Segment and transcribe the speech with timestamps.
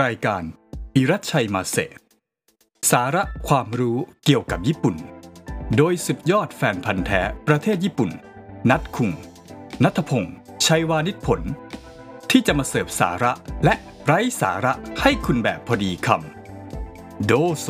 [0.00, 0.42] รายการ
[0.96, 1.76] อิรัชชัยมาเส
[2.90, 4.96] สาระความรู้เกี่ยวกับญี่ปุ่น
[5.76, 8.10] โดยสุดยอดแฟนพันธ์แท้ประเทศญี่ปุ่น
[8.70, 9.10] นัดคุง
[9.84, 10.34] นัทพงศ์
[10.66, 11.40] ชัยวานิชผล
[12.30, 13.32] ที่จะมาเสิร์ฟสาระ
[13.64, 13.74] และ
[14.04, 17.66] ไร้สาระให้คุณแบบพอดีคำโดโซ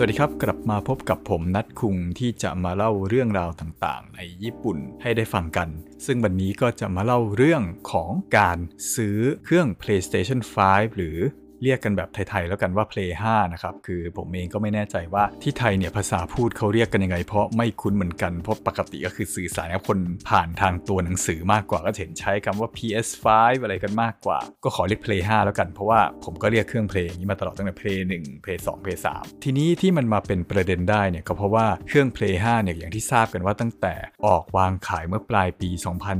[0.00, 5.68] สวัสดีครับ กลับมาพบกับผมนัดคุงที่จะมาเล่าเรื่องราวต่างๆ ในญี่ปุ่นให้ได้ฟังกัน
[6.06, 8.58] ซึ่งวันนี้ก็จะมาเล่าเรื่องของการ
[8.94, 11.18] ซื้อเครื่อง PlayStation 5 หรือ
[11.62, 19.98] เรียกกันแบบไทยๆแล้วกันว่า Play 5 นะครับ คือผมเองก็ไม่แน่ใจว่าที่ไทยเนี่ยภาษาพูดเขาเรียกกันยังไง เพราะไม่คุ้นเหมือนกัน เพราะปกติก็คือสื่อสารกับคน
[20.28, 23.26] ผ่านทางตัวหนังสือมากกว่าก็เห็นใช้คำว่า PS5
[23.62, 32.34] อะไรกันมากกว่า ก็ขอเรียก Play 5 แล้วกัน เพราะว่าผมก็เรียกเครื่อง Play นี้มาตลอดตั้งแต่ Play 1 Play 2 Play 3ทีนี้ที่มันมาเป็นประเด็นได้เนี่ยก็เพราะว่าเครื่อง Play
[32.50, 33.94] 5 เนี่ยอย่างที่ทราบกันว่าตั้งแต่
[34.26, 35.70] ออกวางขายเมื่อปลายปี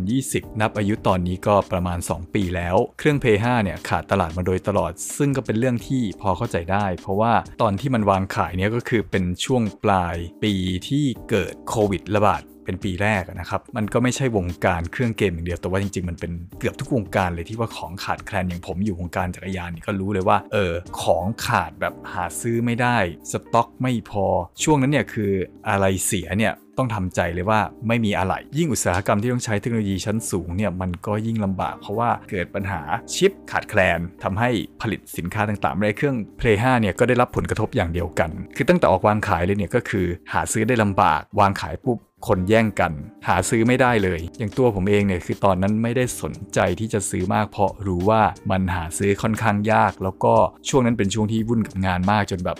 [0.04, 10.54] 2020 นับอายุตอนนี้ก็ประมาณ 2 ปีแล้ว เครื่อง Play 5 เนี่ยขาดตลาดมาโดยตลอดซึ่งก็เป็นเรื่องที่พอเข้าใจได้ เพราะว่าตอนที่มันวางขายเนี่ยก็คือเป็นช่วงปลายปี
[10.88, 22.96] ที่เกิดโควิดระบาดเป็นปีแรกนะครับ มันก็ไม่ใช่วงการเครื่องเกมอย่างเดียว แต่ว่าจริงๆ มันเป็นเกือบทุกวงการเลยที่ว่าของขาดแคลนอย่างผมอยู่วงการจักรยานนี่ก็รู้เลยว่า เออ ของขาดแบบหาซื้อไม่ได้
[23.32, 24.26] สต็อกไม่พอ
[24.62, 25.30] ช่วงนั้นเนี่ยคือ
[25.68, 32.80] อะไรเสียเนี่ย ต้องทำใจเลยว่าไม่มีอะไร ยิ่งอุตสาหกรรมที่ต้องใช้เทคโนโลยีชั้นสูงเนี่ยมันก็ยิ่งลำบาก เพราะว่าเกิดปัญหา
[33.14, 34.50] ชิปขาดแคลนทำให้
[34.82, 42.92] ผลิตสินค้าต่างๆในเครื่อง Play 5เนี่ยก็ได้รับผลกระทบอย่างเดียวกัน คือตั้งแต่ออกวางขายเลยเนี่ยก็คือหาซื้อได้ลำบาก วางขายปุ๊บ คนแย่งกัน
[43.28, 50.34] หาซื้อไม่ได้เลย อย่างตัวผมเองเนี่ยคือตอนนั้นไม่ได้สนใจที่จะซื้อมาก เพราะรู้ว่ามันหาซื้อค่อนข้างยาก แล้วก็
[50.68, 52.56] ช่วงนั้นเป็นช่วงที่วุ่นกับงานมากจนแบบ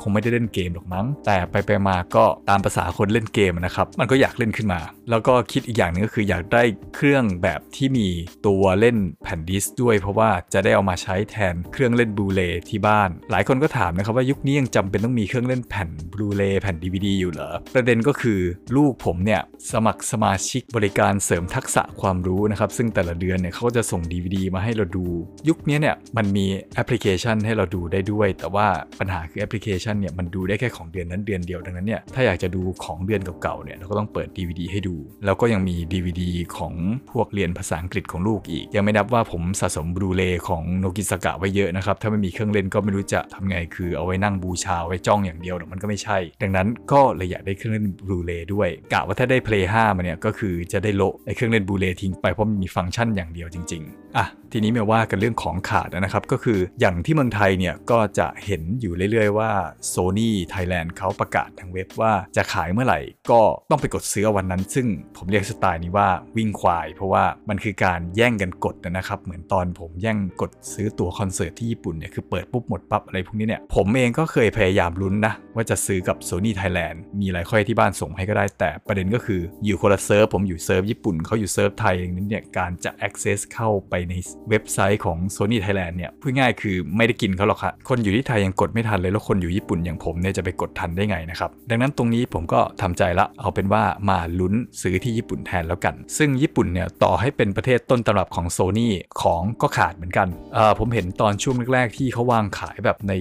[0.00, 6.62] คงไม่ได้เล่นเกมหรอกมั้ง แต่ไปไปมาก็ตามภาษาคนเล่นเกมนะครับ มันก็อยากเล่นขึ้นมา แล้วก็คิดอีกอย่างนึงก็คืออยากได้
[6.94, 8.08] เครื่องแบบที่มี
[8.46, 18.40] ตัวเล่นแผ่นดิสด้วยเพราะว่าจะได้เอามาใช้แทนเครื่องเล่นบลูเรย์ที่บ้าน หลายคนก็ถามนะครับว่ายุคนี้ยังจำเป็นต้องมีเครื่องเล่นแผ่นบลูเรย์แผ่น DVD อยู่เหรอประเด็นก็คือ
[18.76, 19.40] ลูกผมเนี่ย
[19.72, 25.06] สมัครสมาชิกบริการเสริมทักษะความรู้นะครับ ซึ่งแต่ละเดือนเนี่ยเขาจะส่ง DVD มาให้เราดู
[25.48, 28.66] ยุคนี้เนี่ยมันมีแอปพลิเคชันให้เราดูได้ด้วย แต่ว่า
[28.98, 36.22] ปัญหาคือแอปพลิเคชันเนี่ยมันดูได้แค่ของเดือนนั้นเดือนเดียวดังนั้นเนี่ยถ้าอยากจะดูของเดือนเก่าๆเนี่ยเราก็ต้องเปิด DVD ให้ดู แล้วก็ยังมี DVD
[36.56, 36.74] ของ
[37.12, 59.50] พวกเรียนภาษาอังกฤษของลูกอีก ยังไม่นับว่าผมสะสมบลูเรย์ของโนกิสกะไว้เยอะนะครับถ้าไม่มีเครื่องเล่นก็ไม่รู้จะทำไงคือเอาไว้นั่งบูชาไว้จ้องอย่างเดียวมันก็ไม่ใช่ ดังนั้นก็เลยอยากได้เครื่องเล่นบลูเรย์ด้วยกะว่าถ้าได้ Play 5 มาเนี่ย ก็คือจะได้โละไอเครื่องเล่นบูเรย์ทิ้งไปเพราะมันมีฟังก์ชันอย่างเดียวจริง ๆ อะ ทีนี้มาว่ากันเรื่องของขาดนะครับ ก็คืออย่างที่เมืองไทยเนี่ย ก็จะเห็นอยู่เรื่อยๆ ว่า
[59.92, 63.00] Sony Thailand เขาประกาศทางเว็บว่าจะขายเมื่อไหร่
[63.30, 63.40] ก็
[63.70, 84.14] ต้องไปกดซื้อวันนั้น ซึ่งผมเรียกสไตล์นี้ว่าวิ่งควาย เพราะว่ามันคือการแย่งกันกดนะครับเหมือนตอนผมแย่งกดซื้อตั๋วคอนเสิร์ตที่ญี่ปุ่นเนี่ยคือเปิดปุ๊บหมดปั๊บอะไรพวกนี้เนี่ยผมเองก็เคยพยายามลุ้นนะว่าจะซื้อกับ Sony Thailand มีไรค่อยให้ที่บ้านส่งให้ก็ได้แต่ประเด็นก็คืออยู่คนละเซิร์ฟผมอยู่เซิร์ฟญี่ปุ่นเขาอยู่เซิร์ฟไทยนั้นเนี่ยการจะ access เข้าไปใน
[84.50, 98.88] เว็บไซต์ของ Sony Thailand เนี่ยพูดง่ายคือไม่ได้กินเขาหรอกครับคนอยู่ที่ไทยยังกดไม่ทันเลยแล้วคนอยู่ญี่ปุ่นอย่างผมเนี่ยจะไปกดทันได้ไงนะครับดังนั้นตรงนี้ผมก็ทำใจละเอาเป็นว่ามาลุ้นซื้อที่ญี่ปุ่นแทนแล้วกัน ซึ่งญี่ปุ่นเนี่ยต่อให้เป็นประเทศต้นตำรับของ Sony
[99.22, 103.12] ของก็ขาดเหมือนกันเออผมเห็นตอนช่วงแรกๆ ที่เขาวางขายแบบใน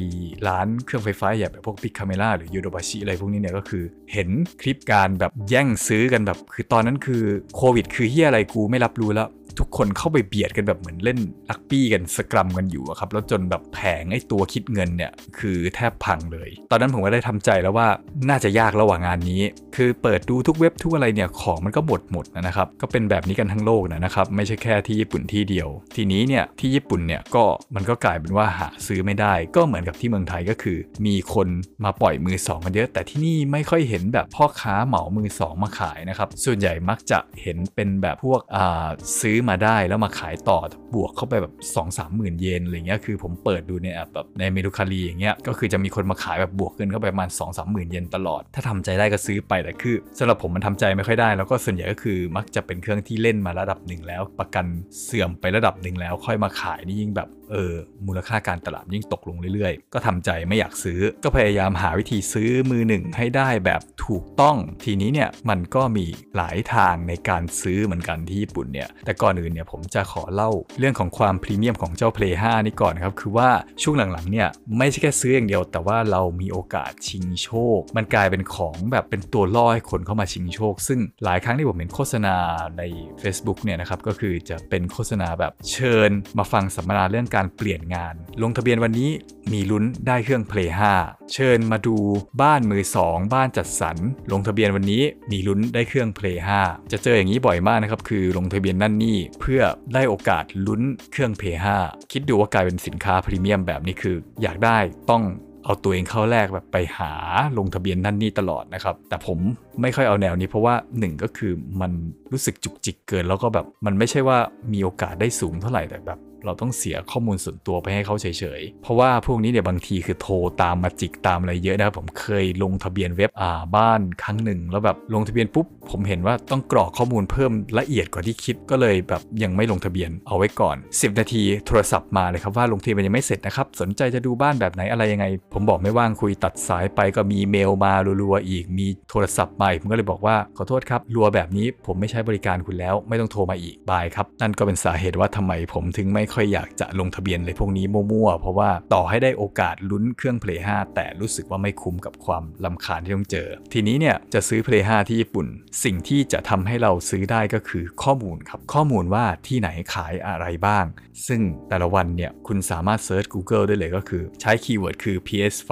[0.47, 3.83] ร้านเครื่องไฟฟ้าอย่างแบบพวกพิกคาเมล่าหรือยูโดบาชิอะไรพวกนี้เนี่ยก็คือ
[4.13, 4.29] เห็น
[4.61, 7.21] คลิปการแบบแย่งซื้อกันแบบ คือตอนนั้นคือ
[7.55, 9.27] โควิด คือเฮียอะไรกูไม่รับรู้แล้ว
[9.59, 11.19] ทุกคนเข้าไปเบียดกันแบบเหมือนเล่น
[11.49, 17.87] ลักปี้กันสกรัมกันอยู่ครับ แล้วจนแบบแผงไอ้ตัวคิดเงินเนี่ยคือแทบพังเลย ตอนนั้นผมก็ได้ทำใจแล้วว่า
[18.29, 19.41] น่าจะยากระหว่างงานนี้
[19.75, 27.43] คือเปิดดูทุกเว็บทุกอะไรเนี่ยของมันก็หมดหมดนะครับ ก็เป็นแบบนี้กันทั้งโลกนะครับ ไม่ใช่แค่ที่ญี่ปุ่นที่เดียว ทีนี้เนี่ยที่ญี่ปุ่นเนี่ยก็
[27.75, 31.47] มันก็กลายเป็นว่าหาซื้อไม่ได้ ก็เหมือนกับที่เมืองไทยก็คือ มีคน
[31.83, 38.87] มาปล่อยมือสองกันเยอะ แต่ที่นี่ไม่ค่อยเห็นแบบพ่อค้าเหมามือสองมาขายนะครับส่วนใหญ่มักจะเห็นเป็นแบบพวกอ่า
[39.21, 40.59] ซื้อมาได้แล้วมาขายต่อ
[40.95, 54.65] บวกเข้าไปแบบ2 3หมื่นเยนอะไรเงี้ยคือผมเปิดดูในแอปแบบในเมดูคารีอย่างเงี้ยก็คือจะมีคนมาขายแบบบวกเงินเข้าไปประมาณ2 3หมื่นเยนตลอด ถ้าทำใจได้ก็ซื้อไปแต่คือสำหรับผมมันทำใจไม่ค่อยได้ แล้วก็ส่วนใหญ่ก็คือมักจะเป็นเครื่องที่เล่นมาระดับหนึ่งแล้ว ประกัน
[55.03, 57.75] เสื่อมไประดับหนึ่งแล้วค่อยมาขายนี่ยิ่งแบบเออ
[58.07, 66.05] มูลค่าการตลาดยิ่งตกลงเรื่อยๆ ก็ทำใจไม่อยากซื้อ ก็พยายามหาวิธีซื้อมือหนึ่งให้ได้แบบถูกต้อง ทีนี้เนี่ยมันก็มี
[66.35, 70.49] หลายทางในการซื้อเหมือนกันที่ญี่ปุ่นเนี่ยแต่ก่อนอนอื่นเนี่ยผมจะขอเล่า
[70.79, 73.49] เรื่องของความพรีเมียมของเจ้า Play 5 นี่ก่อนครับคือว่า
[73.83, 74.47] ช่วงหลังๆเนี่ย
[74.77, 82.35] ไม่ใช่แค่ซื้ออย่างเดียว แต่ว่าเรามีโอกาสชิงโชค มันกลายเป็นของแบบเป็นตัวล่อให้คนเข้ามาชิงโชค ซึ่งหลายครั้งที่ผมเห็นโฆษณา
[82.77, 82.83] ใน
[83.21, 89.11] Facebook เนี่ยนะครับก็คือจะเป็นโฆษณาแบบเชิญมาฟังสัมมนาเรื่องการเปลี่ยนงาน ลงทะเบียนวันนี้
[89.51, 90.69] มีลุ้นได้เครื่อง Play
[91.01, 91.95] 5 เชิญมาดู
[92.41, 93.97] บ้านมือ 2 บ้านจัดสรร
[94.31, 99.61] ลงทะเบียนวันนี้มีลุ้นได้เครื่อง Play 5 จะเจออย่างนี้บ่อยมากนะครับ คือลงทะเบียนนั่นนี่เพื่อ
[99.93, 100.81] ได้โอกาสลุ้น
[101.11, 101.43] เครื่อง p
[101.79, 104.77] 5คิดดูว่ากลายเป็นสินค้าพรีเมียมแบบนี้คือ อยากได้
[105.09, 105.23] ต้อง
[105.65, 107.11] เอาตัวเองเข้าแรกแบบไปหา
[107.57, 109.39] ลงทะเบียนนั่นนี่ตลอดนะครับ แต่ผม
[109.81, 111.91] ไม่ค่อยเอาแนวนี้เพราะว่าหนึ่งก็คือมัน
[112.31, 114.37] รู้สึกจุกจิกเกิน แล้วก็แบบมันไม่ใช่ว่า
[114.73, 118.25] มีโอกาสได้สูงเท่าไหร่แต่แบบ เราต้องเสียข้อมูลส่วนตัวไปให้เขาเฉ
[118.59, 155.47] ยๆ เพราะว่าพวกนี้เนี่ยบางทีคือโทรตามมาจิกตามอะไรเยอะนะครับผมเคยลงทะเบียนเว็บอ่าบ้านครั้งหนึ่ง แล้วแบบลงทะเบียนปุ๊บผมเห็นว่าต้องกรอกข้อมูลเพิ่มละเอียดกว่าที่คิดก็เลยแบบยังไม่ลงทะเบียนเอาไว้ก่อน 10 นาทีโทรศัพท์มาเลยครับว่าลงทะเบียนยังไม่เสร็จนะครับสนใจจะดูบ้านแบบไหนอะไรยังไง ผมบอกไม่ว่างคุยตัดสายไปก็มีเมลมารัวๆอีกมีโทรศัพท์ใหม่ผมก็เลยบอกว่าขอโทษครับรัวแบบนี้ผมไม่ใช้บริการคุณแล้ว ไม่ต้องโทรมาอีกบายครับนั่นก็เป็นสาเหตุว่าทำไมผมถึงไม่ค่อยอยากจะลงทะเบียนเลยพวกนี้มั่วๆ เพราะว่าต่อให้ได้โอกาสลุ้นเครื่อง Play 5 แต่รู้สึกว่าไม่คุ้มกับความลำคาญที่ต้องเจอ ทีนี้เนี่ยจะซื้อ Play 5 ที่ญี่ปุ่น
[155.83, 160.85] สิ่งที่จะทำให้เราซื้อได้ก็คือข้อมูลครับ ข้อมูลว่าที่ไหนขายอะไรบ้าง
[161.27, 165.71] ซึ่งแต่ละวันเนี่ยคุณสามารถ search Google ได้เลยก็คือ ใช้ keyword คือ PS5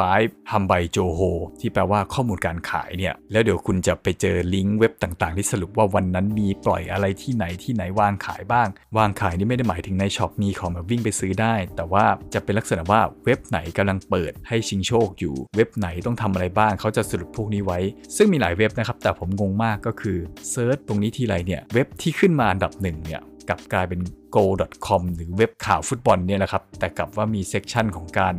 [0.51, 1.19] ฮัมไบโจโฮ
[1.59, 8.67] ที่แปลว่าข้อมูลการขายเนี่ยแล้วเดี๋ยวคุณจะไปเจอลิงก์เว็บต่างๆ ที่สรุปว่าวันนั้นมีปล่อยอะไรที่ไหนที่ไหนวางขายบ้าง
[8.97, 17.79] วางขายนี่ไม่ได้หมายถึงใน shop มีของแบบวิ่งไปซื้อได้ แต่ว่าจะเป็นลักษณะว่าเว็บไหนกำลังเปิดให้ชิงโชคอยู่ เว็บไหนต้องทำอะไรบ้างเขาจะสรุปพวกนี้ไว้
[18.17, 20.17] ซึ่งมีหลายเว็บนะครับ แต่ผมงงมากก็คือ
[20.51, 23.99] search ตรงนี้ทีไรเนี่ยเว็บที่ขึ้นมาอันดับหนึ่งเนี่ยกลับกลายเป็น
[24.35, 28.35] goal.com หรือเว็บข่าวฟุตบอลเนี่ยแหละครับ แต่กลับว่ามี section ของการ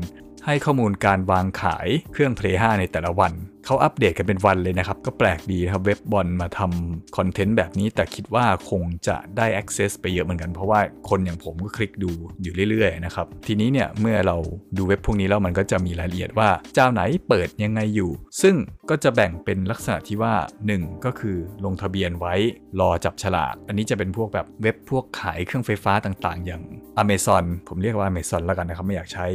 [0.46, 3.32] ให้ข้อมูลการวางขายเครื่อง Play 5 ในแต่ละวัน
[3.66, 12.12] เขาอัปเดตกันเป็นวันเลยนะครับ ก็แปลกดีนะครับเว็บบอลมาทำ content แบบนี้ แต่คิดว่าคงจะได้ access ไปเยอะเหมือนกัน เพราะว่าคนอย่างผมก็คลิกดู
[12.42, 14.36] อยู่เรื่อยๆนะครับ ทีนี้เนี่ยเมื่อเรา
[14.76, 18.10] ดูเว็บพวกนี้แล้วมันก็จะมีรายละเอียดว่าเจ้าไหนเปิดยังไงอยู่
[18.42, 18.54] ซึ่ง
[18.90, 20.34] ก็จะแบ่งเป็นลักษณะที่ว่า
[20.70, 22.34] 1 ก็คือลงทะเบียนไว้
[22.80, 26.62] รอจับฉลาก อันนี้จะเป็นพวกแบบเว็บพวกขายเครื่องไฟฟ้าต่างๆ อย่าง
[27.02, 29.26] Amazon ผมเรียกว่า Amazon แล้วกันนะครับไม่อยากใช้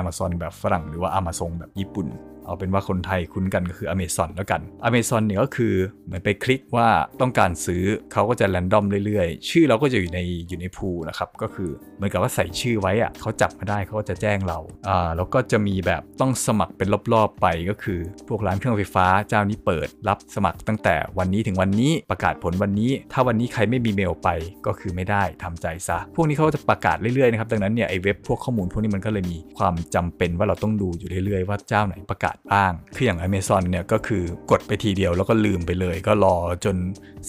[0.00, 2.08] Amazon แบบฝรั่งหรือว่า Amazon แบบญี่ปุ่น
[2.46, 5.74] เอาเป็นว่าคนไทยคุ้นกันก็คือ Amazon แล้วกัน Amazon เนี่ยก็คือ
[6.06, 6.88] เหมือนไปคลิกว่า
[7.20, 14.58] ต้องการซื้อเขาก็จะแรนดอมเรื่อยๆ ชื่อเราก็จะอยู่ในอยู่ในพูนะครับ ก็คือเหมือนกับว่าใส่ชื่อไว้อะเขาจับมาได้เขาก็จะแจ้งเรา
[14.88, 24.28] อ่าแล้วก็จะมีแบบต้องสมัครเป็นรอบๆไปก็คือ พวกร้านเครื่องไฟฟ้าเจ้านี้เปิดรับสมัครตั้งแต่วันนี้ถึงวันนี้ประกาศผลวันนี้ ถ้าวันนี้ใครไม่มีเมลไป
[24.66, 36.76] ก็คือไม่ได้ทำใจซะพวกนี้เขาจะประกาศเรื่อยๆนะครับดังนั้นเนี่ยไอ้เว็บพวกข้อมูลพวกนี้มันก็เลยมีความจำเป็นว่าเราต้องดูอยู่เรื่อยๆว่าเจ้าไหนประกาศบ้าง คืออย่าง Amazon เนี่ยก็คือกดไปทีเดียวแล้วก็ลืมไปเลย ก็รอจน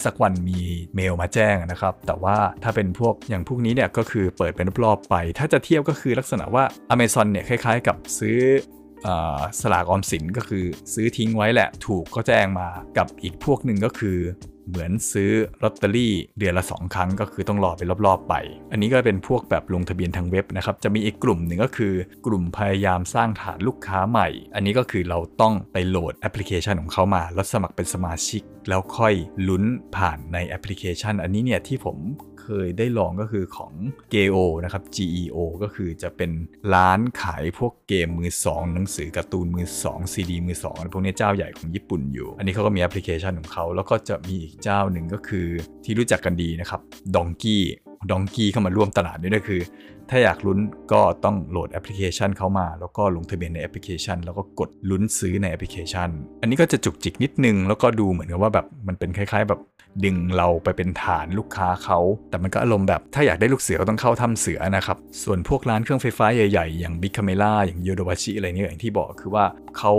[0.04, 0.60] สักวันมี
[0.94, 6.64] เมลมาแจ้งนะครับ แต่ว่าถ้าเป็นพวกอย่างพวกนี้เนี่ยก็คือเปิดเป็นรอบๆไป ถ้าจะเทียบก็คือลักษณะว่า
[6.94, 8.38] Amazon เนี่ยคล้ายๆ กับซื้อ
[9.60, 10.64] สลากออมสินก็คือ
[10.94, 12.68] ซื้อทิ้งไว้แหละ ถูกก็แจ้งมา
[12.98, 14.18] กับอีกพวกหนึ่งก็คือ
[14.68, 15.32] เหมือนซื้อ
[15.62, 18.34] ลอตเตอรี่เดือนละ 2 ครั้ง ก็คือต้องรอไปรอบๆไป
[18.72, 21.94] อันนี้ก็เป็นพวกแบบลงทะเบียนทางเว็บนะครับ จะมีอีกกลุ่มหนึ่งก็คือ
[22.26, 29.14] กลุ่มพยายามสร้างฐานลูกค้าใหม่ อันนี้ก็คือเราต้องไปโหลดแอปพลิเคชันของเขามา แล้วสมัครเป็นสมาชิก แล้วค่อย
[29.48, 29.64] ลุ้น
[29.96, 31.96] ผ่านในแอปพลิเคชัน อันนี้เนี่ยที่ผม
[32.46, 33.72] เคยได้ลองก็คือของ
[34.12, 36.30] Geo นะครับ GEO ก็คือจะเป็น
[36.74, 45.46] ร้านขายพวกเกมมือสองหนังสือการ์ตูนมือสองซีดีมือสองพวกนี้เจ้าใหญ่ของญี่ปุ่นอยู่ อันนี้เขาก็มีแอปพลิเคชันของเขา แล้วก็จะมีอีกเจ้าหนึ่งก็คือ
[45.84, 46.80] ที่รู้จักกันดีนะครับ
[47.14, 47.64] ดองกี้
[48.10, 49.62] ดองกี้เข้ามาร่วมตลาดด้วยก็คือ
[50.10, 50.58] ถ้าอยากลุ้น
[50.92, 56.08] ก็ต้องโหลดแอปพลิเคชันเข้ามา แล้วก็ลงทะเบียนในแอปพลิเคชัน แล้วก็กดลุ้นซื้อในแอปพลิเคชัน
[56.40, 59.60] อันนี้ก็จะจุกจิกนิดนึง แล้วก็ดูเหมือนกับว่าแบบมันเป็นคล้าย ๆ แบบ
[60.04, 61.98] ดึงเราไปเป็นฐานลูกค้าเขา
[62.30, 69.44] แต่มันก็อารมณ์แบบถ้าอยากได้ลูกเสือก็ต้องเข้าถ้ำเสือนะครับ ส่วนพวกร้านเครื่องไฟฟ้าใหญ่ๆ อย่างบิ๊กคาเมล่าอย่างโยโดวาชิอะไรเนี่ยอย่างที่บอกคือว่า
[69.78, 69.94] เขา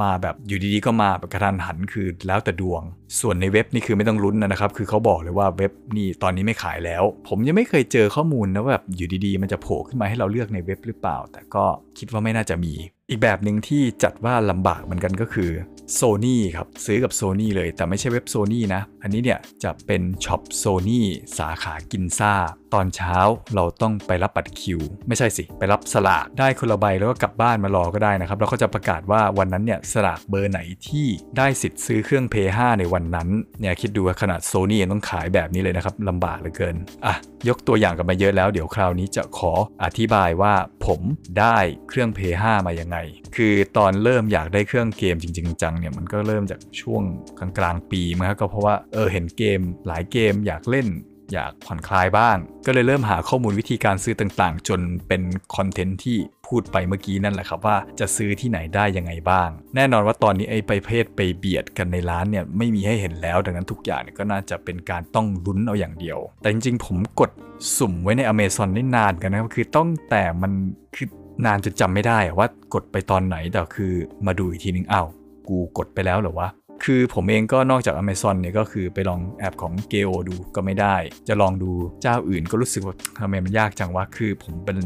[0.00, 2.82] มาแบบอยู่ดีๆก็มาแบบกระทันหันคือแล้วแต่ดวง
[3.20, 11.64] ส่วนในเว็บนี่คือไม่ต้องลุ้นนะครับ คือเขาบอกเลยว่าเว็บนี่ตอนนี้ไม่ขายแล้ว ผมยังไม่เคยเจอข้อมูลนะว่าแบบอยู่ดีๆ มันจะโผล่ขึ้นมาให้เราเลือกในเว็บหรือเปล่า แต่ก็
[11.98, 12.74] คิดว่าไม่น่าจะมี
[13.12, 15.50] อีกแบบหนึ่งที่จัดว่าลำบากเหมือนกันก็คือ
[15.94, 21.06] โซ n y ครับ ซื้อกับ s o นี่เลยแต่ไม่ใช่เว็บ s o นี่นะ อันนี้เนี่ยจะเป็นช็อป s o นี่
[21.38, 22.34] สาขากินซ่า
[22.74, 23.16] ตอนเช้า
[23.54, 33.28] เราต้องไปรับบัตรคิว ไม่ใช่สิ ไปรับสลากได้คนละใบแล้วก็กลับบ้านมารอก็ได้นะครับแล้วก็จะประกาศว่าวันนั้นเนี่ยสลากเบอร์ไหนที่ได้สิทธิ์ซื้อเครื่อง p 5ในวันนั้น
[33.60, 36.76] เนี่ยคิดดูว่าขนาดโซนี่ยังต้องขายแบบนี้เลยนะครับลำบากเหลือเกิน
[37.06, 37.14] อะ
[37.48, 39.52] ยกตัวอย่างกันมาเยอะแล้วเดี๋ยวคราวนี้จะขอ
[39.84, 40.54] อธิบายว่า
[40.86, 41.00] ผม
[41.38, 41.56] ได้
[41.88, 42.98] เครื่อง p 5มายังไง
[43.36, 47.02] คือตอนเริ่มอยากได้เครื่องเกมจริง ๆ จังเนี่ยมันก็เริ่มจากช่วง
[47.38, 50.88] กลางๆปีมั้งก็เพราะว่าเออเห็นเกมหลายเกมอยากเล่น
[51.32, 52.36] อยากผ่อนคลายบ้าง
[52.66, 55.22] ก็เลยเริ่มหาข้อมูลวิธีการซื้อต่างๆ จนเป็น
[55.56, 67.30] คอนเทนต์ที่พูดไปเมื่อกี้นั่นแหละครับว่าจะซื้อที่ไหนได้ยังไงบ้าง แน่นอนว่าตอนนี้ไอ้ไปเพศไปเบียดกันในร้านเนี่ยไม่มีให้เห็นแล้ว ดังนั้นทุกอย่างก็น่าจะเป็นการต้องลุ้นเอาอย่างเดียว แต่จริงๆ ผมกด
[67.78, 70.52] สุ่มไว้ในอเมซอนได้นานกันนะครับคือต้องแต่มัน
[70.96, 71.08] คือ
[71.46, 73.92] นานจนจำไม่ได้ว่ากดไปตอนไหนแต่คือ
[74.26, 75.06] มาดูอีกทีนึงอ้าว
[75.48, 76.48] กูกดไปแล้วเหรอวะ
[76.86, 80.96] คือผมเองก็นอกจาก Amazon เนี่ยก็คือไปลองแอปของ g e o ดูก็ไม่ได้
[81.28, 81.70] จะลองดู
[82.02, 84.78] เจ้าอื่นก็รู้สึกว่าทำไมมันยากจังวะคือผมเป็น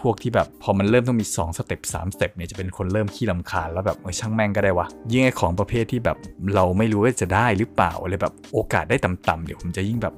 [0.00, 6.16] พวกที่แบบพอมันเริ่มต้องมี 2 สเต็ป3สเต็ปเนี่ยจะเป็นคนเริ่มขี้ลำคาญแล้วแบบเออช่างแม่งก็ได้วะยิ่งไอของประเภทที่แบบ
[6.54, 10.14] เราไม่รู้ว่าจะได้หรือเปล่าอะไรแบบโอกาสได้ต่ำๆเดี๋ยวผมจะยิ่งแบบ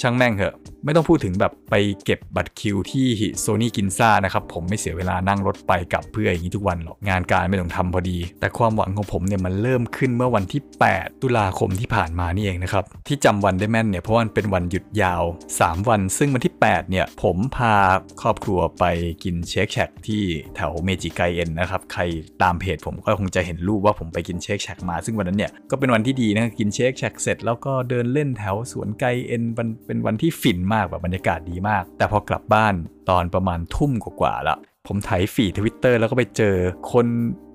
[0.00, 3.06] ช่างแม่งเหอะไม่ต้องพูดถึงแบบไปเก็บบัตรคิวที่
[3.40, 15.22] โซนี่กินซ่านะครับ ผมไม่เสียเวลานั่งรถไปกลับเพื่ออย่างนี้ทุกวันหรอก งานการไม่ต้องทำพอดี แต่ความหวังของผมเนี่ยมันเริ่มขึ้นเมื่อวันที่ 8 ตุลาคมที่ผ่านมานี่เองนะครับ ที่จำวันได้แม่นเนี่ยเพราะมันเป็นวันหยุดยาว
[15.56, 17.74] 3 วัน ซึ่งวันที่ 8 เนี่ย ผมพา
[18.22, 18.84] ครอบครัวไป
[19.24, 20.22] กินเชคแชกที่
[20.56, 22.02] แถวเมจิไกเอ็นนะครับใคร
[22.42, 29.42] ตามเพจผมก็คงจะเห็นรูปว่าผมไปกินเชคแชกมา ซึ่งวันนั้นเนี่ยก็เป็นวันที่ดีนะกินเชคแชกเสร็จแล้วก็เดินเล่นแถวสวนไกเอ็น
[29.86, 32.74] เป็นวันที่ฟินมากแบบบรรยากาศดีมาก แต่พอกลับบ้าน
[33.10, 36.54] ตอนประมาณทุ่มกว่าๆแล้วผมไถ feed Twitter แล้วก็ไปเจอ
[36.92, 37.06] คน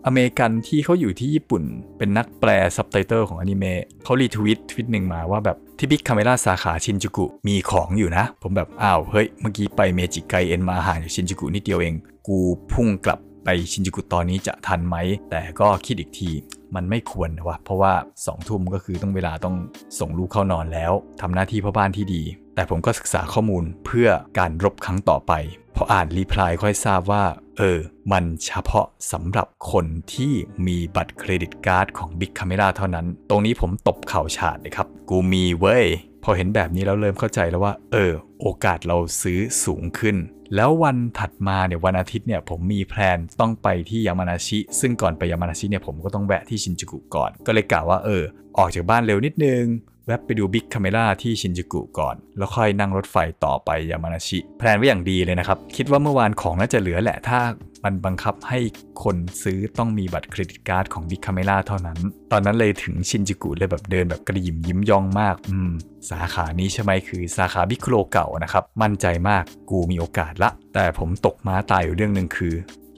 [0.05, 1.63] อเมริกันที่เขาอยู่ที่ญี่ปุ่น
[1.97, 11.95] เป็นนักแปลซับไตเติลของอนิเมะเขา retweet tweet หนึ่งมาว่าแบบที่ Bic Camera สาขาชินจูกุมีของอยู่นะ ผมแบบอ้าวเฮ้ย เมื่อกี้ไปเมจิไกเอ็นมาห่างจากชินจูกุนิดเดียวเอง
[12.27, 12.37] กู
[12.71, 14.96] พุ่งกลับ ไปชินจูกุตอนนี้จะทันไหม
[15.30, 16.30] แต่ก็คิดอีกที
[16.74, 19.56] มันไม่ควรนะวะเพราะว่า2องทุ่มก็คือต้องเวลาต้อง
[19.98, 22.22] ส่งลูกเข้านอนแล้วทำหน้าที่พ่อบ้านที่ดี
[22.54, 24.08] แต่ผมก็ศึกษาข้อมูลเพื่อ
[24.38, 25.32] การรบครั้งต่อไป
[25.76, 27.24] พออ่านรีプライค่อยทราบว่า
[27.57, 27.79] เออ
[28.11, 30.33] มันเฉพาะสำหรับคนที่
[30.67, 35.85] มีบัตร credit card ของ Bic Camera เท่านั้น ตรงนี้ผมตบเข่าฉาดเลยครับ กูมีเว้ย
[36.23, 40.15] พอเห็นแบบนี้แล้วเริ่มเข้าใจแล้วว่า เออ โอกาสเราซื้อสูงขึ้น
[40.55, 48.23] แล้ววันถัดมาเนี่ยวันอาทิตย์เนี่ยผมมี plan ต้องไปที่ยามานาชิ ซึ่งก่อนไปยามานาชิเนี่ยผมก็ต้องแวะที่ชินจูกุก่อน ก็เลยกล่าวว่าเออ
[48.57, 49.63] ออกจากบ้านเร็วนิดนึง
[50.07, 57.39] แวบไปดู Bic Camera ที่ชินจูกุก่อน แล้วค่อยนั่งรถไฟต่อไปยามานาชิ plan ไว้อย่างดีเลยนะครับ คิดว่าเมื่อวานของน่าจะเหลือแหละถ้า
[57.83, 58.59] มันบังคับให้
[59.03, 61.97] คนซื้อต้องมีบัตร credit card ของ Bic Camera เท่านั้น
[62.31, 65.71] ตอนนั้นเลยถึงชินจูกุเลยแบบเดินแบบกระหยิ่มยิ้มย่องมาก อืม
[66.09, 72.53] สาขานี้ใช่ไหมคือสาขา Bicqlo เก่านะครับ มั่นใจมาก กูมีโอกาสละ แต่ผมตกม้าตายอยู่เรื่องหนึ่งคือ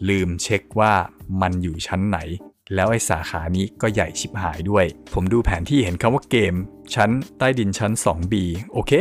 [0.10, 0.94] ลืมเช็คว่า
[1.42, 2.20] มันอยู่ชั้นไหน
[2.76, 6.54] แล้วไอ้สาขานี้ก็ใหญ่ชิบหายด้วย ผมดูแผนที่เห็นคำว่าเกม
[6.96, 8.34] ชั้นใต้ดินชั้น 2B
[8.74, 8.94] โอเค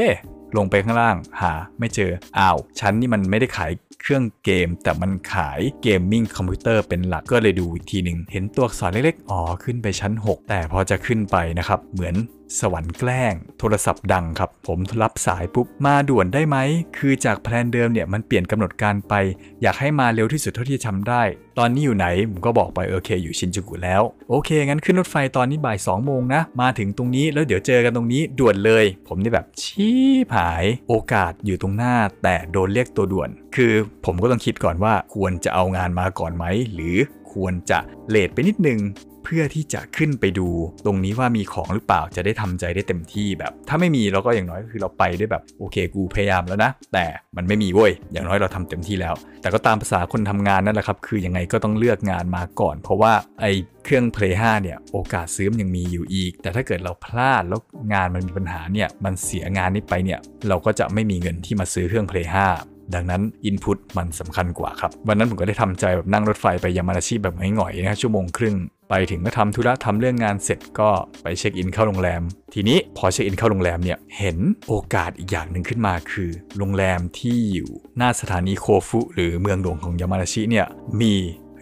[0.57, 3.71] ลงไปข้างล่างหาไม่เจอ อ้าว ชั้นนี่มันไม่ได้ขาย
[4.01, 12.15] เครื่องเกม แต่มันขาย gaming computer เป็นหลักก็เลยดูอีกทีหนึ่งเห็นตัวอักษรเล็กๆ อ๋อ ขึ้นไปชั้น 6 แต่พอจะขึ้นไปนะครับ เหมือน
[12.61, 16.57] สวรรค์แกล้ง โทรศัพท์ดังครับ ผมรับสายปุ๊บ มาด่วนได้ไหม
[16.99, 19.15] คือจาก plan เดิมเนี่ยมันเปลี่ยนกำหนดการไป
[19.63, 21.23] อยากให้มาเร็วที่สุดเท่าที่จะทำได้
[21.59, 29.99] ตอนนี้อยู่ไหน ผมก็บอกไปโอเค อยู่ชินจูกุแล้ว โอเค งั้นขึ้นรถไฟตอนนี้บ่าย2โมงนะ มาถึงตรงนี้แล้วเดี๋ยวเจอกันตรงนี้ด่วนเลย ผมนี่แบบชี้
[30.33, 33.73] ผาย โอกาสอยู่ตรงหน้า แต่โดนเรียกตัวด่วน คือ
[34.05, 36.97] ผมก็ต้องคิดก่อนว่าควรจะเอางานมาก่อนไหมหรือ
[37.33, 38.81] ควรจะเลทไปนิดนึง
[39.29, 40.49] เพื่อที่จะขึ้นไปดู
[40.87, 47.07] ตรงนี้ว่ามีของหรือเปล่าจะได้ทำใจได้เต็มที่แบบ ถ้าไม่มีเราก็อย่างน้อยคือเราไปด้วยแบบโอเคกูพยายามแล้วนะ แต่
[47.37, 53.47] มันไม่มีเว้ยอย่างน้อยเราทำเต็มที่แล้ว แต่ก็ตามภาษาคนทำงานนั่นแหละครับคือยังไงก็ต้องเลือกงานมาก่อน เพราะว่าไอ
[53.85, 57.61] เครื่อง Play 5 เนี่ย โอกาสซื้อมยังมีอยู่อีก แต่ถ้าเกิดเราพลาดแล้ว
[57.95, 68.57] งานมันมีปัญหาเนี่ย มันเสียงานนี้ไปเนี่ย เราก็จะไม่มีเงินที่มาซื้อเครื่อง Play 5 ดังนั้น Input มันสำคัญกว่าครับ วันนั้นผมก็ได้ทำใจแบบนั่งรถไฟไปยามานาชิแบบง่อยๆนะชั่วโมงครึ่ง
[68.91, 70.91] ไปถึงก็ทำธุระทำเรื่องงานเสร็จก็
[71.23, 72.23] ไปเช็คอินเข้าโรงแรม
[72.55, 74.39] ทีนี้พอเช็คอินเข้าโรงแรมเนี่ยเห็น
[74.69, 80.67] โอกาสอีกอย่างหนึ่งขึ้นมาคือ โรงแรมที่อยู่หน้าสถานีโคฟุ หรือเมืองหลวงของยามานาชิเนี่ย
[81.01, 81.15] มี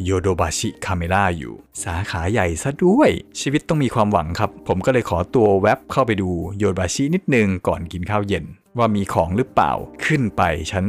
[0.04, 1.54] โยโดบาชิคาเมล่าอยู่
[1.84, 8.44] สาขาใหญ่ซะด้วย ชีวิตต้องมีความหวังครับ ผมก็เลยขอตัวแว็บเข้าไปดูโยโดบาชินิดนึงก่อนกินข้าวเย็น
[8.78, 9.72] ว่ามีของหรือเปล่า
[10.06, 10.84] ขึ้นไปชั้น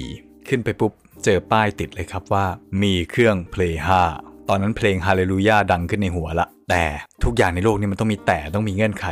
[0.00, 0.92] 4 ขึ้นไปปุ๊บ
[1.24, 2.46] เจอป้ายติดเลยครับว่า
[2.82, 3.76] มีเครื่องเพลง
[4.12, 6.84] 5ตอนนั้นเพลงฮาเลลูยาดังขึ้นในหัวละ แต่
[7.24, 9.06] ทุกอย่างในโลกนี้มันต้องมีแต่ต้องมีเงื่อนไข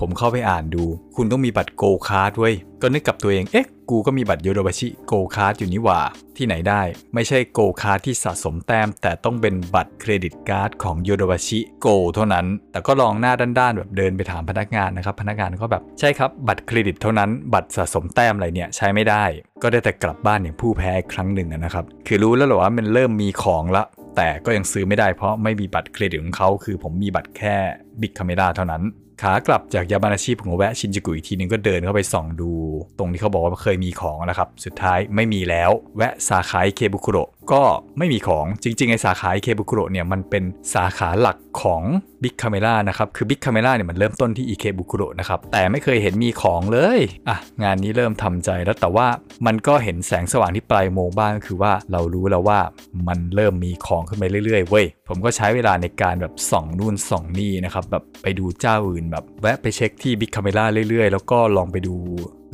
[0.00, 0.84] ผมเข้าไปอ่านดู
[1.16, 6.00] คุณต้องมีบัตร Gold Card เว้ยก็นึกกับตัวเองเอ๊ะกูก็มีบัตร Yodobashi Gold Card อยู่นี่หว่า
[6.36, 6.82] ที่ไหนได้
[7.14, 19.24] ไม่ใช่ Gold Card ที่สะสมแต้ม แต่ต้องเป็นบัตร credit card ของ Yodobashi Gold เท่านั้น แต่ก็ลองหน้าด้านๆแบบเดินไปถามพนักงานนะครับ พนักงานก็แบบใช่ครับบัตรเครดิตเท่านั้น บัตรสะสมแต้มอะไรเนี่ยใช้ไม่ได้
[19.62, 23.84] ก็ได้แต่กลับบ้านอย่างผู้แพ้ครั้งหนึ่งนะครับ คือรู้แล้วหรอว่ามันเริ่มมีของละ
[24.16, 27.56] แต่ก็ยังซื้อไม่ได้เพราะไม่มีบัตรเครดิตของเขา คือผมมีบัตรแค่
[28.00, 28.82] Bic Camera เท่านั้น
[29.22, 32.50] ขากลับจากยามานาชิผมแวะชินจูกุอีกทีนึงก็เดินเข้าไปส่องดู
[32.98, 37.18] ตรงที่เขาบอกว่าเคยมีของนะครับ สุดท้ายไม่มีแล้ว แวะสาขาอิเคบุคุโร
[37.52, 37.62] ก็
[37.98, 40.44] ไม่มีของจริง ๆ ไอสาขาอิเคบุคุโรเนี่ยมันเป็น
[40.74, 41.82] สาขาหลักของ
[42.22, 49.06] Bic Camera นะครับ คือ Bic Camera เนี่ยมันเริ่มต้นที่อิเคบุคุโรนะครับ แต่ไม่เคยเห็นมีของเลย อะ งานนี้เริ่มทำใจแล้วแต่ว่า
[49.46, 52.60] มันก็เห็นแสงสว่างที่ปลายโมงบ้างก็คือว่าเรารู้แล้วว่า
[53.08, 61.94] มันเริ่มมีของขึ้นไปเรื่อยๆเว้ยผมก็ใช้เวลาในการแบบส่องนู่นส่องนี่นะครับแบบไปดูเจ้าอื่นแบบแวะไปเช็คที่บิ๊กคาเมราเรื่อยๆ แล้วก็ลองไปดู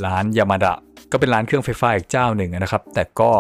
[0.05, 0.75] ร้านยามาดะ
[1.13, 3.31] ก็เป็นร้านเครื่องไฟฟ้าอีกเจ้าหนึ่งนะครับ แต่ก็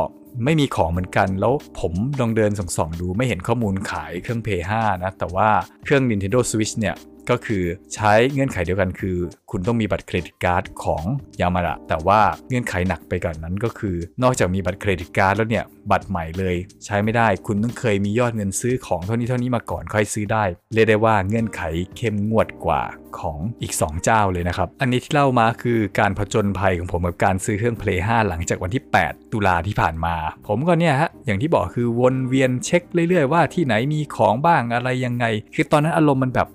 [0.44, 4.48] ไม่มีของเหมือนกัน แล้วผมลองเดินส่องๆดูไม่เห็นข้อมูลขายเครื่อง p
[4.80, 5.48] 5นะ แต่ว่า
[5.84, 6.94] เครื่อง Nintendo Switch เนี่ย
[7.30, 9.16] ก็คือใช้เงื่อนไขเดียวกันคือ
[9.50, 11.02] คุณต้องมีบัตรเครดิตการ์ดของ
[11.40, 20.44] ยามาดะแต่ว่าเงื่อนไขหนักไปกว่านนั้นก็คือ นอกจากมีบัตรเครดิตการ์ดแล้วเนี่ยบัตรใหม่เลยใช้ไม่ได้คุณต้องเคยมียอดเงินซื้อของเท่านี้เท่านี้มาก่อนค่อยซื้อได้
[20.74, 21.62] เรียกได้ว่าเงื่อนไข
[21.96, 22.82] เข้มงวดกว่า
[23.20, 30.14] ของอีก 2 เจ้าเลยนะครับ อันนี้ที่เล่ามาคือการผจญภัยของผมกับการซื้อเครื่อง Play 5 หลังจากวันที่ 8 ตุลาที่ผ่านมา
[30.48, 36.48] ผมก็เนี่ยฮะ อย่างที่บอกคือวนเวียนเช็คเรื่อยๆ ว่าที่ไหนมีของบ้างอะไรยังไง คือตอนนั้นอารมณ์มันแบบ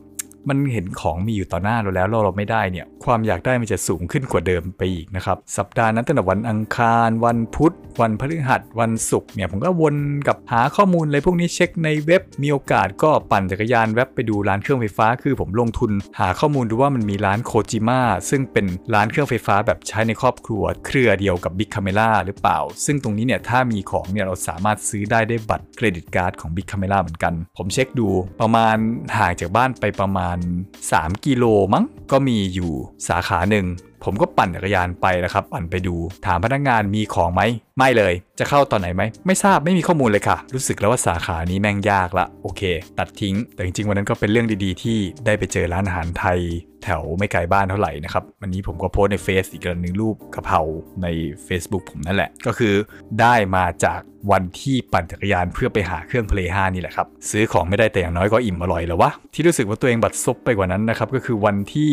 [0.49, 9.95] มันเห็นของมีอยู่ต่อหน้าเราแล้วเราเราไม่ได้เนี่ยความอยากได้มันจะสูงขึ้นกว่าเดิมไปอีกนะครับสัปดาห์นั้นตั้งแต่วันอังคาร วันพุธ วันพฤหัส วันศุกร์เนี่ยผมก็วน
[10.27, 28.09] กับหาข้อมูลอะไรพวกนี้เช็คในเว็บมีโอกาสก็ปั่นจักรยานแวบไปดูร้านเครื่องไฟฟ้า คือผมลงทุน หาข้อมูลดูว่ามันมีร้านโคจิมะซึ่งเป็นร้านเครื่องไฟฟ้าแบบใช้ในครอบครัว เครือเดียวกับ Bic Camera หรือเปล่า ซึ่งตรงนี้เนี่ยถ้ามีของเนี่ยเราสามารถซื้อได้ด้วยบัตร credit card ของ Bic Camera เหมือนกัน ผมเช็คดู
[28.41, 28.77] ประมาณ
[29.17, 32.71] ห่างจากบ้านไปประมาณ3 กิโลมั้งก็มีอยู่
[33.07, 33.65] สาขาหนึ่ง
[34.05, 35.95] ผมก็ปั่นจักรยานไปนะครับปั่นไปดู
[36.25, 37.41] ถามพนักงานมีของไหม
[37.77, 42.61] ไม่เลย จะเข้าตอนไหนไหมไม่ทราบไม่มีข้อมูลเลยค่ะ รู้สึกแล้วว่าสาขานี้แม่งยากละโอเค
[42.99, 46.39] ตัดทิ้ง แต่จริงๆวันนั้นก็เป็นเรื่องดีๆ ที่ได้ไปเจอร้านอาหารไทย
[46.83, 50.59] แถวไม่ไกลบ้านเท่าไหร่นะครับวันนี้ผมก็โพสในเฟซอีกหนึ่งรูปกะเพรา
[51.03, 51.07] ใน
[51.47, 52.73] Facebook ผมนั่นแหละ ก็คือ
[53.21, 53.99] ได้มาจาก
[54.31, 61.91] วันที่ปั่นจักรยานเพื่อไปหาเครื่อง Play 5นี่แหละครับซื้อของไม่ได้แต่อย่างน้อยก็อิ่มอร่อยแล้ววะที่รู้สึกว่าตัวเองบัดซบไปกว่านั้นนะครับก็คือวันที่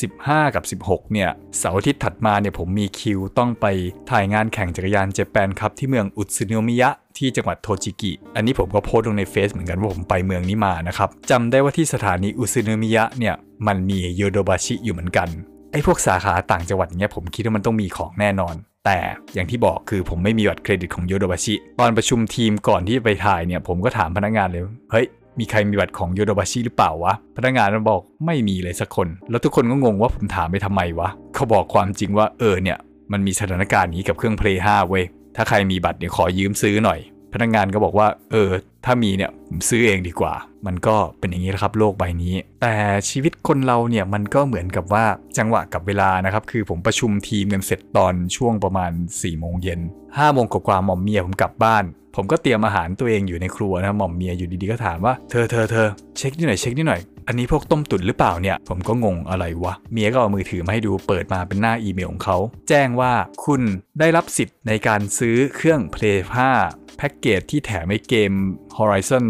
[0.00, 3.66] 15 กับ 16 เนี่ย เสาร์อาทิตย์ถัดมาเนี่ยผมมีคิวต้องไป
[4.10, 13.34] ถ่ายงานแข่งจักรยานเจแปนครับที่เมืองอุตสึโนมิยะที่จังหวัดโทจิกิ อันนี้ผมก็โพสต์ลงในเฟซเหมือนกันว่าผมไปเมืองนี้มานะครับจำได้ว่าที่สถานีอุตสึโนมิยะเนี่ย
[13.66, 15.28] มันมีโยโดบาชิอยู่เหมือนกัน
[15.72, 18.54] ไอ้พวกสาขาต่างจังหวัดเนี่ยผมคิดว่ามันต้องมีของแน่นอน
[18.86, 18.98] แต่
[19.34, 25.06] อย่างที่บอกคือผมไม่มีบัตรเครดิตของโยโดบาชิ ตอนประชุมทีมก่อนที่จะไปถ่ายเนี่ยผมก็ถามพนักงานเลย เฮ้ย
[25.38, 32.78] มีใครมีบัตรของโยโดบาชิหรือเปล่าวะ พนักงานมันบอกไม่มีเลยสักคน แล้วทุกคนก็งงว่าผมถามไปทำไมวะ เขาบอกความจริงว่าเออเนี่ย
[33.12, 35.04] มันมีสถานการณ์นี้กับเครื่องเพลย์ห้าเว้ย
[35.36, 37.00] ถ้าใครมีบัตรเนี่ยขอยืมซื้อหน่อย
[37.32, 38.50] พนักงานก็บอกว่า เออ
[38.84, 40.34] ถ้ามีเนี่ยผมซื้อเองดีกว่า
[40.66, 42.74] มันก็เป็นอย่างนี้แหละครับโลกใบนี้ แต่
[43.08, 45.04] ชีวิตคนเราเนี่ยมันก็เหมือนกับว่า
[45.38, 49.80] จังหวะกับเวลานะครับ คือผมประชุมทีมกันเสร็จตอนช่วงประมาณ4ี่โมงเย็น
[50.18, 51.84] ห้าโมงกว่าๆหม่อมเมียผมกลับบ้าน
[52.16, 63.12] ผมก็เตรียมอาหารตัวเองอยู่ในครัวนะหม่อมเมียอยู่ดีๆก็ถามว่าเธอเธอเธอเช็คนิดหน่อยเช็คนิดหน่อยอันนี้พวกต้มตุ๋นหรือเปล่าเนี่ย ผมก็งงอะไรวะ เมียก็เอามือถือมาให้ดูเปิดมาเป็นหน้าอีเมลของเขา แจ้งว่า
[63.44, 63.62] คุณ
[63.98, 66.18] ได้รับสิทธิ์ในการซื้อเครื่อง Play
[66.58, 68.32] 5แพ็กเกจที่แถมไอเกม
[68.78, 69.26] Horizon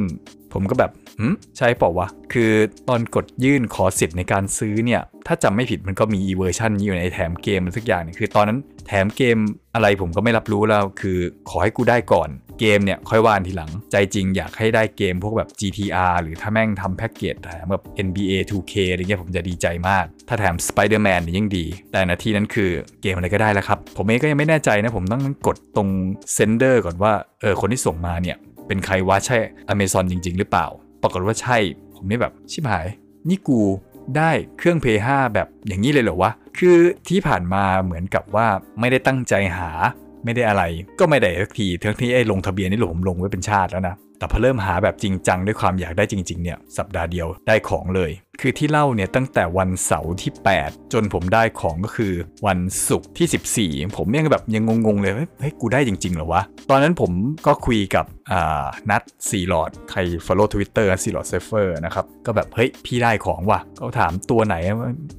[0.53, 2.53] ผมก็แบบหืมใช่เปล่าวะ คือ
[2.89, 9.39] ตอนกดยื่นขอสิทธิ์ในการซื้อเนี่ย ถ้าจำไม่ผิดมันก็มีอีเวอร์ชันนี้อยู่ในแถมเกมสักอย่างนึงคือตอนนั้นแถมเกม
[9.75, 12.29] อะไรผมก็ไม่รับรู้แล้ว คือขอให้กูได้ก่อน
[12.61, 22.71] เกมเนี่ยค่อยว่ากันทีหลัง ใจจริงอยากให้ได้เกมพวกแบบ GTR หรือถ้าแม่งทำแพ็กเกจแถมแบบ NBA 2K อะไรเงี้ยผมจะดีใจมาก ถ้าแถม Spider-Man นี่ยิ่งดี แต่นาทีนั้นคือ
[23.03, 25.89] เกมอะไรก็ได้แล้วครับ ผมเองก็ยังไม่แน่ใจนะผมต้องกดตรง
[26.35, 28.37] เซนเดอร์ก่อนว่าเออคนที่ส่งมาเนี่ย
[28.73, 30.67] เป็นใครวะใช่อเมซอนจริง ๆ หรือเปล่า
[31.03, 31.57] ปรากฏว่าใช่
[31.95, 32.87] ผมนี่แบบชิบหาย
[33.29, 33.61] นี่กู
[34.17, 36.77] ได้เครื่อง p 5แบบอย่างนี้เลยเหรอวะ คือ
[37.09, 38.47] ที่ผ่านมาเหมือนกับว่า
[38.81, 39.71] ไม่ได้ตั้งใจหา
[40.25, 40.63] ไม่ได้อะไร
[40.99, 50.33] ก็ไม่ได้สักทีทั้งที่ไอ้ลงทะเบียนนี่ผมลงไว้เป็นชาติแล้วนะ แต่พอเริ่มหาแบบจริงจังด้วยความอยากได้จริง ๆ เนี่ย สัปดาห์เดียวได้ของเลย คือที่เล่าเนี่ยตั้งแต่วันเสาร์ที่
[50.63, 52.13] 8 จนผมได้ของก็คือ
[52.47, 52.59] วัน
[52.89, 57.13] ศุกร์ที่ 14 ผมยังแบบยังงงๆเลยเฮ้ยกูได้จริงๆเหรอวะ ตอนนั้นผม
[57.47, 58.05] ก็คุยกับ
[58.91, 64.57] นัดสีหลอดใคร follow Twitter สีหลอดเซฟเฟอร์นะครับ ก็แบบเฮ้ยพี่ได้ของว่ะเขาถามตัวไหน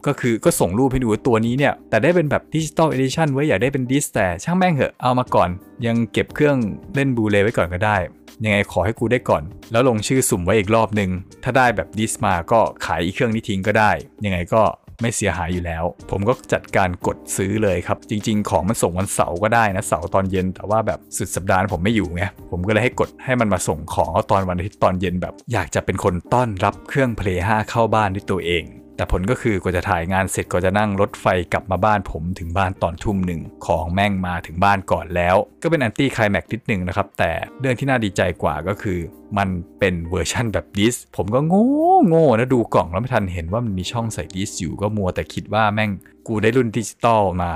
[0.08, 5.50] ก็คือก็ส่งรูปให้ดูตัวนี้เนี่ย แต่ได้เป็นแบบ digital edition ว่ะ อยากได้เป็น disc แต่ช่างแม่งเหอะเอามาก่อน
[5.86, 6.58] ยังเก็บเครื่อง
[6.96, 7.98] เล่น Blu-ray ไว้ก่อนก็ได้
[8.44, 11.10] ยังไงขอให้กูได้ก่อน แล้วลงชื่อสุ่มไว้อีกรอบหนึ่ง
[11.44, 13.92] ถ้าได้แบบ disc มาก็ขายอีเครื่องนี้ทิ้งก็ได้
[14.26, 14.64] ยังไงก็
[15.02, 28.64] ไม่เสียหายอยู่แล้ว ผมก็จัดการกดซื้อเลยครับ จริง ๆ ของมันส่งวันเสาร์ก็ได้นะเสาร์ตอนเย็น แต่ว่าแบบสุดสัปดาห์ผมไม่อยู่ไงผมก็เลยให้กดให้มันมาส่งของตอนวันอาทิตย์ตอนเย็นแบบ อยากจะเป็นคนต้อนรับเครื่อง Play 5เข้าบ้านด้วยตัวเอง
[28.96, 39.00] แต่ผลก็คือกว่าจะถ่ายงานเสร็จก็จะนั่งรถไฟกลับมาบ้านผมถึงบ้านตอนทุ่มหนึ่งของแม่งมาถึงบ้านก่อนแล้ว ก็เป็น anti-climax นิดหนึ่งนะครับ แต่เรื่องที่น่าดีใจกว่าก็คือ
[39.38, 41.66] มันเป็นเวอร์ชั่นแบบ disc ผมก็โง่
[42.08, 45.92] โง่นะดูกล่องแล้วไม่ทันเห็นว่ามันมีช่องใส่ disc อยู่ก็มัวแต่คิดว่าแม่ง
[46.28, 47.52] กูได้รุ่นดิจิตอลมา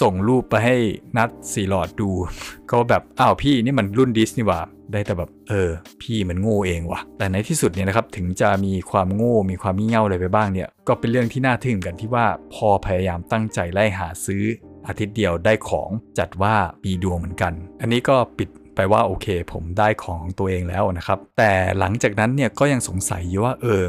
[0.00, 0.76] ส่งรูปไปให้
[1.16, 2.10] นัดสีหลอดดู
[2.70, 4.60] ก็แบบอ้าวพี่นี่มันรุ่น disc นี่หว่า
[4.92, 14.44] ได้แต่แบบเออ พี่มันโง่เองวะแต่ในที่สุดเนี่ยนะครับถึงจะมีความโง่มีความงี่เง่าอะไรไปบ้างเนี่ย ก็เป็นเรื่องที่น่าทึ่งกันที่ว่าพอพยายามตั้งใจไล่หาซื้อ
[14.86, 23.84] อาทิตย์เดียวได้ของจัดว่ามีดวงเหมือนกัน อันนี้ก็ปิดไปว่าโอเค ผมได้ของตัวเองแล้วนะครับ แต่หลังจากนั้นเนี่ยก็ยังสงสัยอยู่ว่าเออ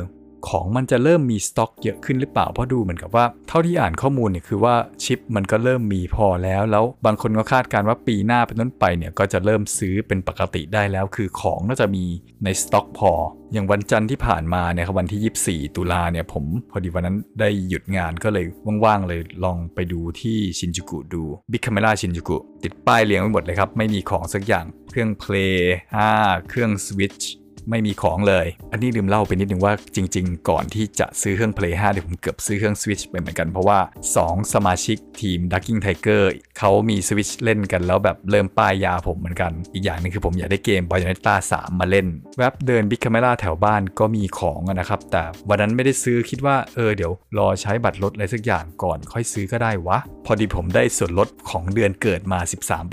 [0.50, 12.04] ของมันจะเริ่มมีสต็อกเยอะขึ้นหรือเปล่า เพราะดูเหมือนกับว่า เท่าที่อ่านข้อมูลเนี่ยคือว่าชิปมันก็เริ่มมีพอแล้ว แล้วบางคนก็คาดการว่าปีหน้าเป็นต้นไปเนี่ยก็จะเริ่มซื้อเป็นปกติได้แล้ว คือของน่าจะมี
[12.44, 13.12] ในสต็อกพอ
[13.54, 18.46] อย่างวันจันทร์ที่ผ่านมาเนี่ยครับวันที่ 24 ตุลาเนี่ยผมพอดีวันนั้นได้หยุดงานก็เลย
[18.86, 25.76] ว่างๆเลยลองไปดูที่ชินจูกุดู Bic Camera ชินจูกุติดป้ายเรียงไว้หมดเลยครับไม่มีของสักอย่างเครื่อง Play
[26.10, 27.32] 5เครื่องสวิตช์
[27.70, 33.80] ไม่มีของเลย อันนี้ลืมเล่าไปนิดนึงว่าจริง ๆ ก่อนที่จะซื้อเครื่อง Play 5เดี๋ยวผมเกือบซื้อเครื่อง Switch ไปเหมือนกัน เพราะว่า
[34.18, 36.24] 2 สมาชิกทีม Ducking Tiger
[36.60, 52.40] เขามี Switch เล่นกันแล้วแบบเริ่มป้ายยาผมเหมือนกัน อีกอย่างนึงคือผมอยากได้เกม Bayonetta 3 มาเล่น แวบเดิน Bic Camera แถวบ้านก็มีของนะครับ แต่วันนั้นไม่ได้ซื้อคิดว่าเออเดี๋ยวรอใช้บัตรลดอะไรสักอย่างก่อนค่อยซื้อก็ได้วะ พอดีผมได้ส่วนลดของเดือนเกิดมา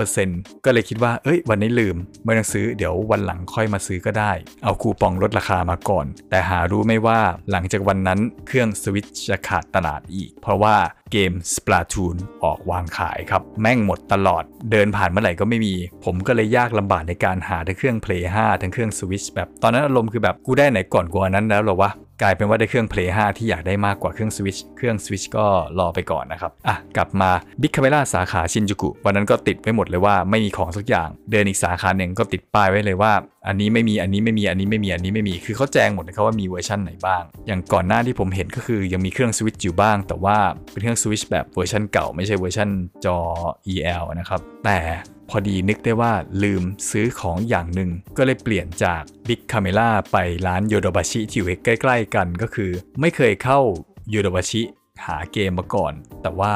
[0.07, 4.33] 13%ก็เลยคิดว่าเอ้ยวันนี้ลืมไม่ต้องซื้อเดี๋ยววันหลังค่อยมาซื้อก็ได้
[4.65, 7.21] เอาคูปองลดราคามาก่อน แต่หารู้ไม่ว่า
[7.51, 10.77] หลังจากวันนั้นเครื่องสวิตช์จะขาดตลาดอีก เพราะว่า
[11.13, 21.91] เกม Splatoon ออกวางขายครับ แม่งหมดตลอด เดินผ่านเมื่อไหร่ก็ไม่มี ผมก็เลยยากลำบากในการหาทั้งเครื่อง Play 5 ทั้งเครื่อง Switch แบบตอนนั้นอารมณ์คือแบบกูได้ไหนก่อนกว่านั้นแล้วหรอวะ
[22.23, 25.47] กลายเป็นว่าได้เครื่อง Play 5 ที่อยากได้มากกว่าเครื่อง Switch เครื่อง Switch ก็
[25.79, 27.31] รอไปก่อนนะครับอะกลับมา
[27.61, 33.13] Bic Camera สาขาชินจูกุวันนั้นก็ติดไว้หมดเลยว่าไม่มีของสักอย่าง เดินอีกสาขาหนึ่งก็ติดป้ายไว้เลยว่า
[33.47, 40.37] อันนี้ไม่มีอันนี้ไม่มีอันนี้ไม่มีอันนี้ไม่มีคือเขาแจ้งหมดเลยครับว่ามีเวอร์ชันไหนบ้าง อย่างก่อนหน้าที่ผมเห็นก็คือยังมีเครื่อง Switch อยู่บ้าง แต่ว่า
[40.71, 42.69] เป็นเครื่อง Switch แบบเวอร์ชันเก่าไม่ใช่เวอร์ชัน
[43.05, 43.19] จอ
[43.73, 44.79] EL นะครับแต่
[45.31, 46.13] พอดีนึกได้ว่า
[46.43, 50.17] ลืมซื้อของอย่างหนึ่ง ก็เลยเปลี่ยนจาก Big Camera ไป
[50.47, 53.61] ร้านโยโดบาชิที่อยู่ใกล้ ๆ กันก็คือ ไม่เคยเข้า
[54.11, 54.63] โยโดบาชิ
[55.07, 56.55] หาเกมมาก่อน แต่ว่า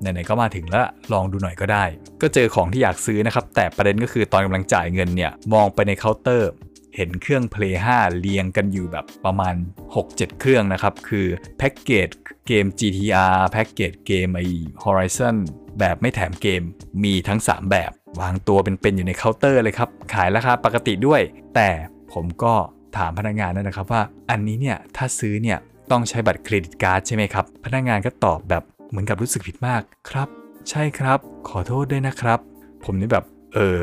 [0.00, 1.84] ไหนๆก็มาถึงแล้วลองดูหน่อยก็ได้
[2.22, 6.50] ก็เจอของที่อยากซื้อนะครับ แต่ประเด็นก็คือตอนกำลังจ่ายเงินเนี่ย มองไปในเคาน์เตอร์
[6.96, 9.54] เห็นเครื่อง Play 5 เรียงกันอยู่แบบประมาณ
[9.96, 11.26] 6-7 เครื่องนะครับ คือ
[11.58, 12.08] แพ็กเกจ
[12.46, 14.40] เกม GTR แพ็กเกจเกมไอ
[14.84, 15.36] Horizon
[15.78, 16.62] แบบไม่แถมเกม
[17.04, 21.20] มีทั้ง 3 แบบ วางตัวเป็นๆอยู่ในเคาน์เตอร์เลยครับ ขายราคาปกติด้วย
[21.54, 21.68] แต่
[22.12, 22.54] ผมก็
[22.96, 25.58] ถามพนักงานนั่นนะครับว่า อันนี้เนี่ยถ้าซื้อเนี่ย
[25.90, 30.28] ต้องใช้บัตรเครดิตการ์ดใช่ไหมครับ พนักงานก็ตอบแบบเหมือนกับรู้สึกผิดมากครับ
[30.70, 32.38] ใช่ครับ ขอโทษด้วยนะครับ
[32.84, 33.24] ผมนี่แบบ
[33.54, 33.78] เออ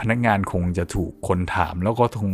[0.00, 2.32] พนักงานคงจะถูกคนถามแล้วก็คง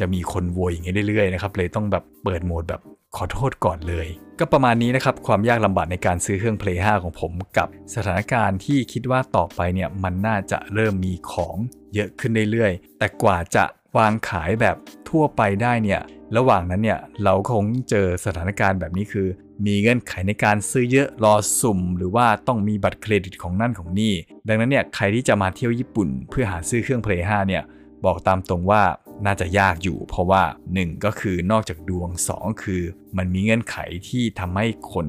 [0.00, 2.80] จะมีคนโวยอย่างนี้ยเรื่อยๆนะครับเลยต้องแบบเปิดโหมดแบบ
[3.16, 4.06] ขอโทษก่อนเลย
[4.38, 11.56] ก็ประมาณนี้นะครับ ความยากลำบากในการซื้อเครื่อง Play 5 ของผมกับสถานการณ์ที่คิดว่าต่อไปเนี่ยมันน่าจะเริ่มมีของ
[11.94, 13.64] เยอะขึ้นเรื่อยๆ แต่กว่าจะ
[13.96, 14.76] วางขายแบบ
[15.08, 16.00] ทั่วไปได้เนี่ย
[16.36, 19.28] ระหว่างนั้นเนี่ยเราคงเจอสถานการณ์แบบนี้คือ
[19.66, 24.14] มีเงื่อนไขในการซื้อเยอะรอสุ่ม หรือว่าต้องมีบัตรเครดิตของนั่นของนี่
[24.48, 27.62] ดังนั้นเนี่ยใครที่จะมาเที่ยวญี่ปุ่น เพื่อหาซื้อเครื่อง Play 5 เนี่ย
[28.04, 28.82] บอกตามตรงว่า
[29.26, 30.42] น่าจะยากอยู่ เพราะว่า
[30.74, 32.82] 1 ก็คือนอกจากดวง 2 คือ
[33.18, 33.76] มันมีเงื่อนไข
[34.08, 35.06] ที่ทำให้คน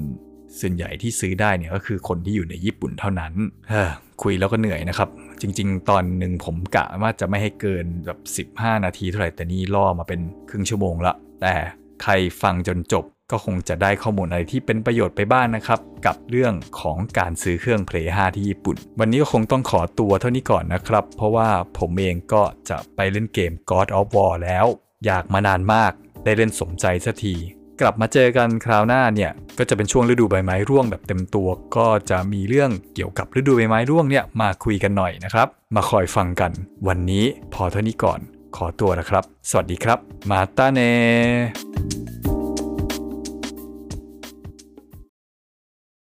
[0.59, 3.33] ส่วนใหญ่ที่ซื้อได้เนี่ยก็คือคนที่อยู่ในญี่ปุ่นเท่านั้น
[3.69, 3.91] เออ
[4.23, 5.09] คุยแล้วก็เหนื่อยนะครับ
[5.41, 8.09] จริง ๆ ตอนหนึ่งผมกะว่าจะไม่ให้เกินแบ
[8.45, 11.53] บ 15 นาทีเท่าไหร่แต่นี่ล่อมาเป็นครึ่งชั่วโมงละแต่
[12.03, 24.65] ใครฟังจนจบ ก็คงจะได้ข้อมูลอะไรที่เป็นประโยชน์ไปบ้างนนะครับ กับเรื่องของการซื้อเครื่อง Play 5 ที่ญี่ปุ่น วันนี้ก็คงต้องขอตัวเท่านี้ก่อนนะครับ เพราะว่าผมเองก็จะไปเล่นเกม God of War แล้ว
[25.05, 25.91] อยากมานานมาก
[26.23, 27.35] ได้เล่นสมใจสักที
[27.81, 36.51] กลับมาเจอกันคราวหน้าเนี่ย ก็จะเป็นช่วงฤดูใบไม้ร่วงแบบเต็มตัว ก็จะมีเรื่องเกี่ยวกับฤดูใบไม้ร่วงเนี่ยมาคุยกันหน่อยนะครับ มาคอยฟังกัน
[36.87, 38.19] วันนี้พอเท่านี้ก่อน
[38.55, 40.79] ขอตัวนะครับ สวัสดีครับ มาตาเน